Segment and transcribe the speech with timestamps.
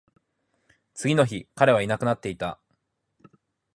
[0.95, 2.59] 次の日、彼はいなくなっていた